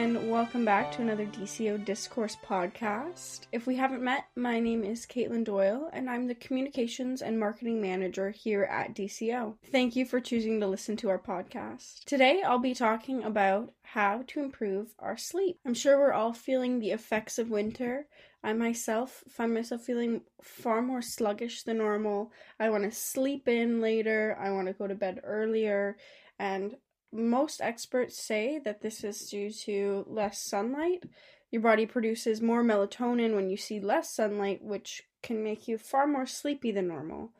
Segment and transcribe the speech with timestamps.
[0.00, 3.40] And welcome back to another DCO Discourse podcast.
[3.52, 7.82] If we haven't met, my name is Katelyn Doyle, and I'm the Communications and Marketing
[7.82, 9.56] Manager here at DCO.
[9.70, 12.04] Thank you for choosing to listen to our podcast.
[12.06, 15.58] Today, I'll be talking about how to improve our sleep.
[15.66, 18.06] I'm sure we're all feeling the effects of winter.
[18.42, 22.32] I myself find myself feeling far more sluggish than normal.
[22.58, 25.98] I want to sleep in later, I want to go to bed earlier,
[26.38, 26.74] and
[27.12, 31.04] most experts say that this is due to less sunlight.
[31.50, 36.06] Your body produces more melatonin when you see less sunlight, which can make you far
[36.06, 37.32] more sleepy than normal.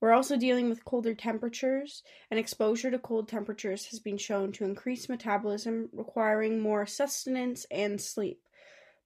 [0.00, 4.64] We're also dealing with colder temperatures, and exposure to cold temperatures has been shown to
[4.64, 8.40] increase metabolism, requiring more sustenance and sleep.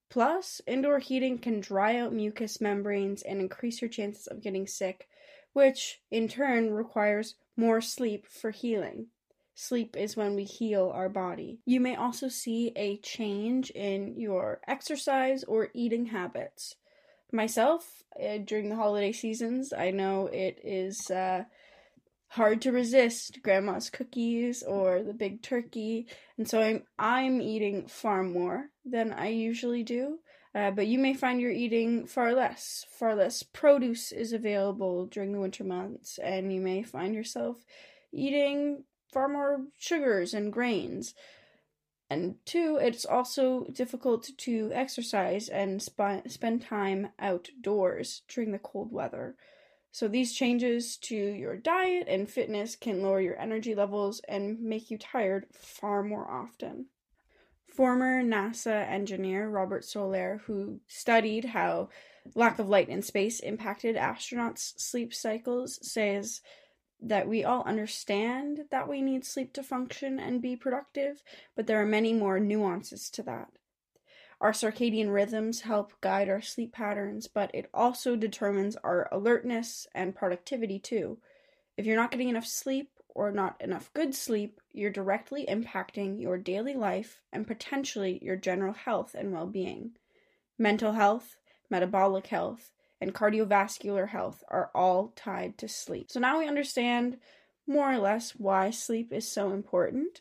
[0.08, 5.08] Plus, indoor heating can dry out mucous membranes and increase your chances of getting sick,
[5.52, 9.08] which in turn requires more sleep for healing.
[9.54, 11.60] Sleep is when we heal our body.
[11.64, 16.74] You may also see a change in your exercise or eating habits.
[17.32, 21.44] Myself, uh, during the holiday seasons, I know it is uh,
[22.28, 28.22] hard to resist grandma's cookies or the big turkey, and so I'm I'm eating far
[28.24, 30.18] more than I usually do.
[30.54, 32.86] Uh, but you may find you're eating far less.
[32.88, 37.64] Far less produce is available during the winter months, and you may find yourself
[38.12, 41.14] eating far more sugars and grains.
[42.10, 48.92] And two, it's also difficult to exercise and sp- spend time outdoors during the cold
[48.92, 49.36] weather.
[49.90, 54.90] So, these changes to your diet and fitness can lower your energy levels and make
[54.90, 56.86] you tired far more often.
[57.68, 61.88] Former NASA engineer Robert Soler, who studied how
[62.34, 66.40] lack of light in space impacted astronauts' sleep cycles, says
[67.04, 71.22] that we all understand that we need sleep to function and be productive,
[71.54, 73.48] but there are many more nuances to that.
[74.40, 80.14] Our circadian rhythms help guide our sleep patterns, but it also determines our alertness and
[80.14, 81.18] productivity too.
[81.76, 86.36] If you're not getting enough sleep or not enough good sleep, you're directly impacting your
[86.36, 89.92] daily life and potentially your general health and well being.
[90.58, 91.36] Mental health,
[91.70, 96.10] metabolic health, and cardiovascular health are all tied to sleep.
[96.10, 97.18] So now we understand
[97.66, 100.20] more or less why sleep is so important.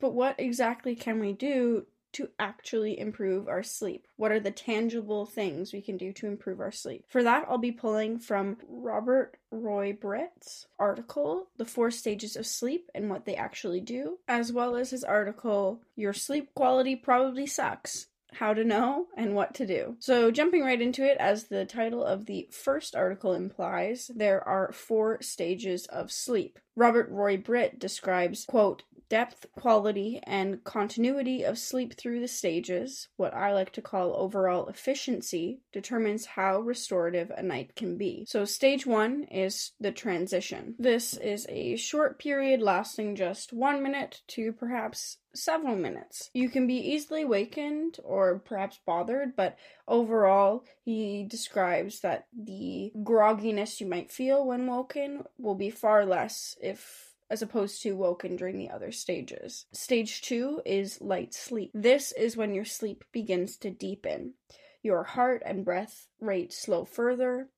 [0.00, 4.06] But what exactly can we do to actually improve our sleep?
[4.16, 7.04] What are the tangible things we can do to improve our sleep?
[7.08, 12.88] For that, I'll be pulling from Robert Roy Britt's article, The Four Stages of Sleep
[12.94, 18.06] and What They Actually Do, as well as his article, Your Sleep Quality Probably Sucks
[18.38, 19.96] how to know and what to do.
[19.98, 24.72] So, jumping right into it, as the title of the first article implies, there are
[24.72, 26.58] four stages of sleep.
[26.74, 33.34] Robert Roy Britt describes, quote, depth, quality, and continuity of sleep through the stages, what
[33.34, 38.24] I like to call overall efficiency, determines how restorative a night can be.
[38.28, 40.74] So, stage one is the transition.
[40.78, 46.30] This is a short period lasting just one minute to perhaps several minutes.
[46.32, 49.56] You can be easily wakened or perhaps bothered, but
[49.86, 56.56] overall, he describes that the grogginess you might feel when woken will be far less
[56.60, 59.66] if as opposed to woken during the other stages.
[59.72, 61.70] Stage 2 is light sleep.
[61.74, 64.34] This is when your sleep begins to deepen.
[64.82, 67.48] Your heart and breath rate slow further,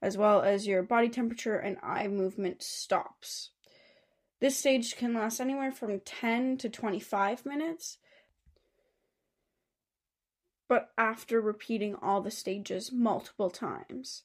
[0.00, 3.50] as well as your body temperature and eye movement stops.
[4.40, 7.98] This stage can last anywhere from 10 to 25 minutes,
[10.68, 14.22] but after repeating all the stages multiple times.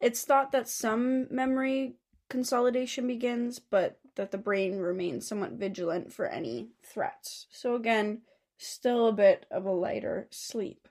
[0.00, 1.94] It's thought that some memory
[2.28, 7.46] consolidation begins, but that the brain remains somewhat vigilant for any threats.
[7.50, 8.22] So, again,
[8.58, 10.88] still a bit of a lighter sleep.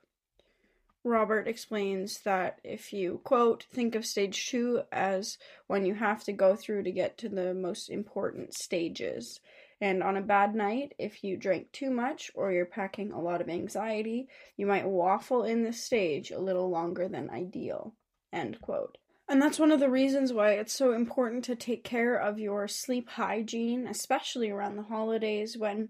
[1.04, 5.38] Robert explains that if you, quote, think of stage two as
[5.68, 9.40] when you have to go through to get to the most important stages.
[9.80, 13.40] And on a bad night, if you drink too much or you're packing a lot
[13.40, 17.94] of anxiety, you might waffle in this stage a little longer than ideal.
[18.34, 18.98] End quote.
[19.28, 22.68] And that's one of the reasons why it's so important to take care of your
[22.68, 25.90] sleep hygiene, especially around the holidays when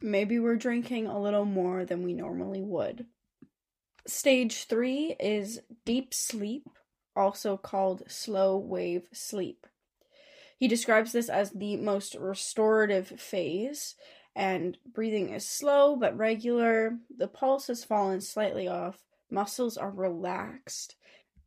[0.00, 3.06] maybe we're drinking a little more than we normally would.
[4.06, 6.70] Stage three is deep sleep,
[7.14, 9.66] also called slow wave sleep.
[10.56, 13.94] He describes this as the most restorative phase,
[14.34, 16.98] and breathing is slow but regular.
[17.14, 20.96] The pulse has fallen slightly off, muscles are relaxed.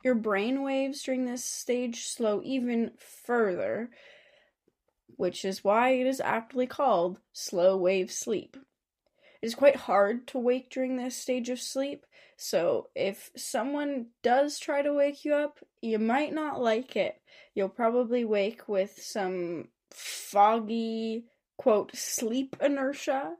[0.04, 3.90] Your brain waves during this stage slow even further,
[5.16, 8.58] which is why it is aptly called slow wave sleep.
[9.42, 12.06] It is quite hard to wake during this stage of sleep,
[12.36, 17.22] so if someone does try to wake you up, you might not like it.
[17.56, 21.26] You'll probably wake with some foggy,
[21.58, 23.36] quote, sleep inertia,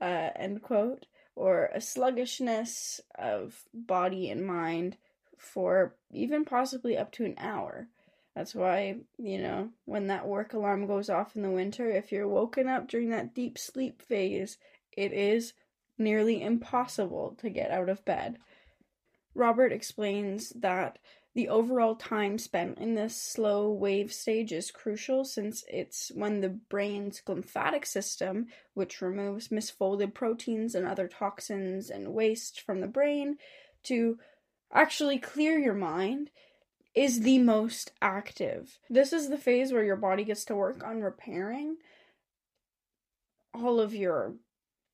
[0.00, 1.04] uh, end quote,
[1.36, 4.96] or a sluggishness of body and mind
[5.38, 7.88] for even possibly up to an hour.
[8.34, 12.28] That's why, you know, when that work alarm goes off in the winter, if you're
[12.28, 14.58] woken up during that deep sleep phase,
[14.92, 15.54] it is
[15.98, 18.38] nearly impossible to get out of bed.
[19.34, 20.98] Robert explains that
[21.34, 26.48] the overall time spent in this slow wave stage is crucial since it's when the
[26.48, 33.36] brain's glymphatic system, which removes misfolded proteins and other toxins and waste from the brain
[33.84, 34.18] to
[34.72, 36.30] actually clear your mind,
[36.94, 38.78] is the most active.
[38.90, 41.76] This is the phase where your body gets to work on repairing
[43.54, 44.34] all of your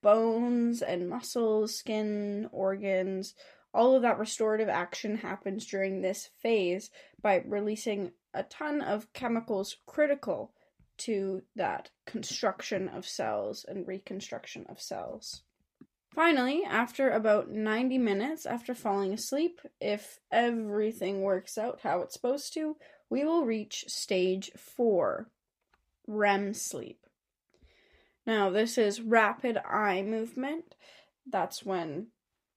[0.02, 3.34] bones and muscles, skin, organs,
[3.72, 6.90] all of that restorative action happens during this phase
[7.22, 10.52] by releasing a ton of chemicals critical
[10.96, 15.42] to that construction of cells and reconstruction of cells.
[16.14, 22.54] Finally, after about 90 minutes after falling asleep, if everything works out how it's supposed
[22.54, 22.76] to,
[23.10, 25.28] we will reach stage 4
[26.06, 27.00] REM sleep.
[28.26, 30.76] Now, this is rapid eye movement.
[31.26, 32.08] That's when,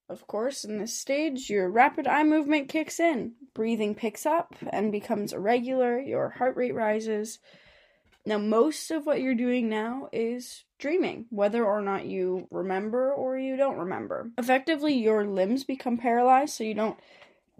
[0.07, 3.33] of course, in this stage, your rapid eye movement kicks in.
[3.55, 7.39] Breathing picks up and becomes irregular, your heart rate rises.
[8.27, 13.37] Now, most of what you're doing now is dreaming, whether or not you remember or
[13.37, 14.31] you don't remember.
[14.37, 16.99] Effectively, your limbs become paralyzed, so you don't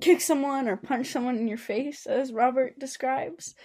[0.02, 3.56] kick someone or punch someone in your face, as Robert describes.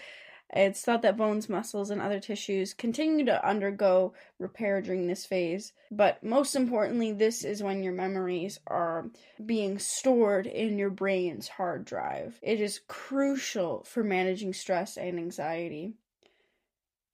[0.55, 5.73] It's thought that bones, muscles, and other tissues continue to undergo repair during this phase,
[5.91, 9.11] but most importantly, this is when your memories are
[9.45, 12.39] being stored in your brain's hard drive.
[12.43, 15.95] It is crucial for managing stress and anxiety.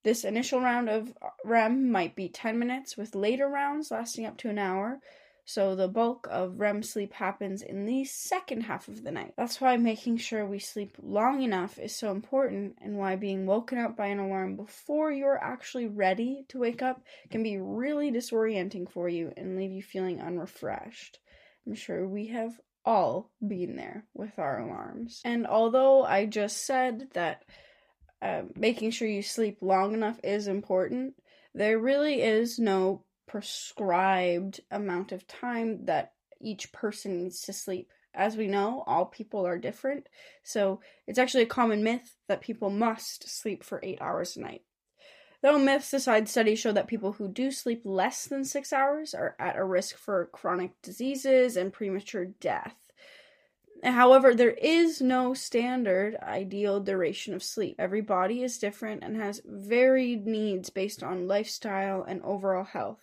[0.05, 4.37] This initial round of uh, REM might be 10 minutes, with later rounds lasting up
[4.39, 5.01] to an hour,
[5.49, 9.33] so the bulk of REM sleep happens in the second half of the night.
[9.35, 13.79] That's why making sure we sleep long enough is so important and why being woken
[13.79, 18.91] up by an alarm before you're actually ready to wake up can be really disorienting
[18.91, 21.19] for you and leave you feeling unrefreshed.
[21.67, 25.23] I'm sure we have all been there with our alarms.
[25.25, 27.45] And although I just said that
[28.21, 31.15] uh, making sure you sleep long enough is important,
[31.55, 37.91] there really is no prescribed amount of time that each person needs to sleep.
[38.15, 40.09] As we know, all people are different,
[40.43, 44.63] so it's actually a common myth that people must sleep for eight hours a night.
[45.41, 49.37] Though myths aside, studies show that people who do sleep less than six hours are
[49.39, 52.75] at a risk for chronic diseases and premature death.
[53.85, 57.77] However, there is no standard ideal duration of sleep.
[57.79, 63.01] Every body is different and has varied needs based on lifestyle and overall health.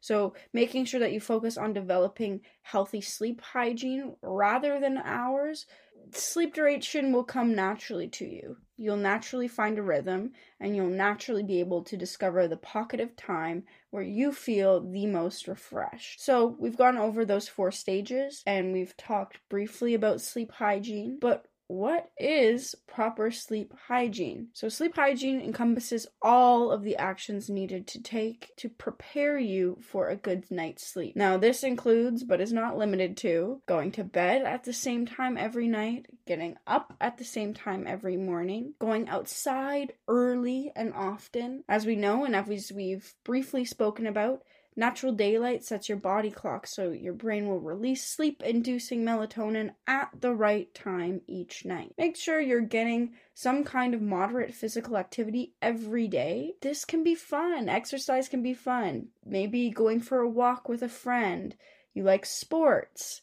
[0.00, 5.66] So, making sure that you focus on developing healthy sleep hygiene rather than hours,
[6.12, 8.56] sleep duration will come naturally to you.
[8.76, 13.16] You'll naturally find a rhythm and you'll naturally be able to discover the pocket of
[13.16, 16.20] time where you feel the most refreshed.
[16.24, 21.46] So, we've gone over those four stages and we've talked briefly about sleep hygiene, but
[21.74, 24.48] what is proper sleep hygiene?
[24.52, 30.08] So, sleep hygiene encompasses all of the actions needed to take to prepare you for
[30.08, 31.16] a good night's sleep.
[31.16, 35.36] Now, this includes, but is not limited to, going to bed at the same time
[35.36, 41.64] every night, getting up at the same time every morning, going outside early and often.
[41.68, 44.42] As we know, and as we've briefly spoken about,
[44.76, 50.10] Natural daylight sets your body clock so your brain will release sleep inducing melatonin at
[50.20, 51.92] the right time each night.
[51.96, 56.54] Make sure you're getting some kind of moderate physical activity every day.
[56.60, 57.68] This can be fun.
[57.68, 59.08] Exercise can be fun.
[59.24, 61.54] Maybe going for a walk with a friend.
[61.92, 63.20] You like sports.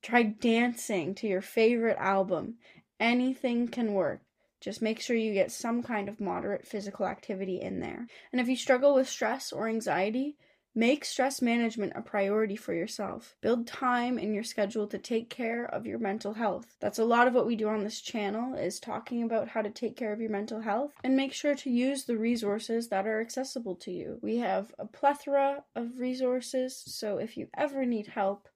[0.00, 2.54] Try dancing to your favorite album.
[2.98, 4.22] Anything can work.
[4.58, 8.06] Just make sure you get some kind of moderate physical activity in there.
[8.32, 10.38] And if you struggle with stress or anxiety,
[10.76, 13.36] Make stress management a priority for yourself.
[13.40, 16.74] Build time in your schedule to take care of your mental health.
[16.80, 19.70] That's a lot of what we do on this channel is talking about how to
[19.70, 23.20] take care of your mental health and make sure to use the resources that are
[23.20, 24.18] accessible to you.
[24.20, 28.48] We have a plethora of resources, so if you ever need help,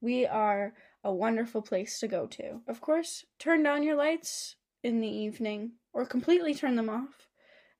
[0.00, 0.72] we are
[1.04, 2.62] a wonderful place to go to.
[2.66, 7.28] Of course, turn down your lights in the evening or completely turn them off.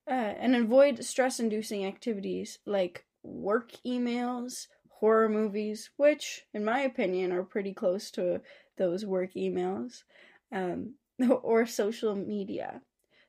[0.09, 7.33] Uh, and avoid stress inducing activities like work emails, horror movies, which, in my opinion,
[7.33, 8.41] are pretty close to
[8.79, 10.05] those work emails,
[10.53, 10.95] um,
[11.43, 12.81] or social media.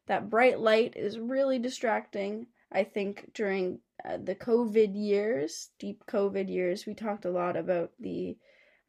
[0.08, 2.48] That bright light is really distracting.
[2.72, 7.92] I think during uh, the COVID years, deep COVID years, we talked a lot about
[8.00, 8.38] the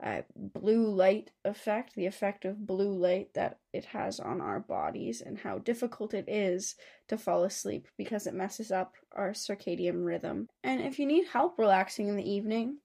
[0.02, 5.20] uh, blue light effect, the effect of blue light that it has on our bodies,
[5.20, 6.76] and how difficult it is
[7.08, 10.48] to fall asleep because it messes up our circadian rhythm.
[10.62, 12.78] And if you need help relaxing in the evening,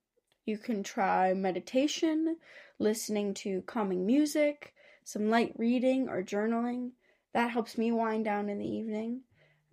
[0.45, 2.37] you can try meditation,
[2.79, 4.73] listening to calming music,
[5.05, 6.91] some light reading or journaling.
[7.33, 9.21] That helps me wind down in the evening.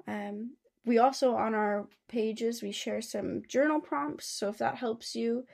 [0.06, 5.14] Um, we also on our pages we share some journal prompts, so if that helps
[5.14, 5.44] you,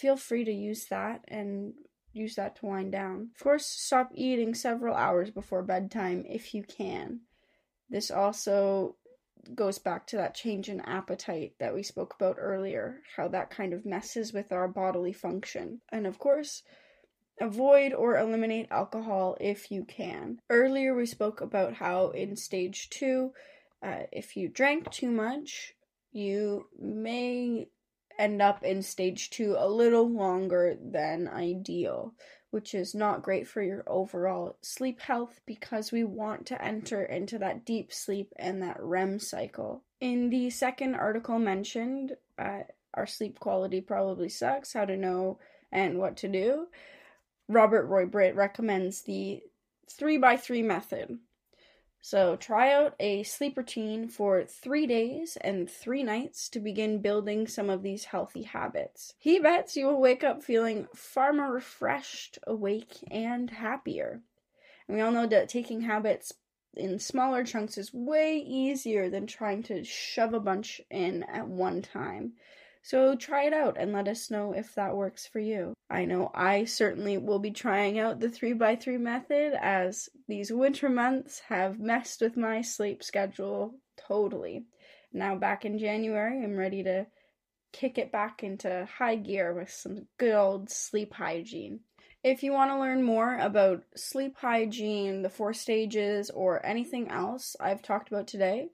[0.00, 1.74] feel free to use that and
[2.12, 3.30] use that to wind down.
[3.34, 7.20] Of course, stop eating several hours before bedtime if you can.
[7.88, 8.96] This also
[9.54, 13.72] goes back to that change in appetite that we spoke about earlier, how that kind
[13.72, 15.80] of messes with our bodily function.
[15.90, 16.62] And of course,
[17.40, 20.40] avoid or eliminate alcohol if you can.
[20.48, 23.32] Earlier, we spoke about how in stage two,
[23.82, 25.74] uh, if you drank too much,
[26.12, 27.68] you may
[28.20, 32.14] end up in stage two a little longer than ideal,
[32.50, 37.38] which is not great for your overall sleep health because we want to enter into
[37.38, 39.82] that deep sleep and that REM cycle.
[40.00, 42.60] In the second article mentioned, uh,
[42.94, 45.38] Our Sleep Quality Probably Sucks How to Know
[45.72, 46.66] and What to Do,
[47.48, 49.42] Robert Roy Britt recommends the
[49.88, 51.18] 3 by 3 method.
[52.02, 57.46] So try out a sleep routine for three days and three nights to begin building
[57.46, 59.14] some of these healthy habits.
[59.18, 64.22] He bets you will wake up feeling far more refreshed, awake, and happier.
[64.88, 66.32] And we all know that taking habits
[66.74, 71.82] in smaller chunks is way easier than trying to shove a bunch in at one
[71.82, 72.32] time.
[72.82, 75.74] So try it out and let us know if that works for you.
[75.90, 81.40] I know I certainly will be trying out the 3x3 method as these winter months
[81.48, 84.64] have messed with my sleep schedule totally.
[85.12, 87.06] Now, back in January, I'm ready to
[87.72, 91.80] kick it back into high gear with some good old sleep hygiene.
[92.22, 97.56] If you want to learn more about sleep hygiene, the four stages, or anything else
[97.58, 98.68] I've talked about today,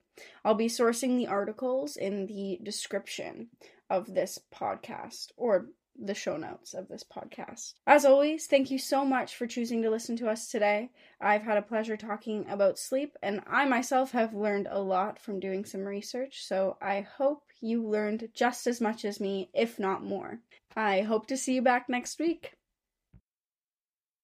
[0.45, 3.51] I'll be sourcing the articles in the description
[3.89, 7.75] of this podcast or the show notes of this podcast.
[7.87, 10.91] As always, thank you so much for choosing to listen to us today.
[11.21, 15.39] I've had a pleasure talking about sleep, and I myself have learned a lot from
[15.39, 20.03] doing some research, so I hope you learned just as much as me, if not
[20.03, 20.41] more.
[20.75, 22.57] I hope to see you back next week.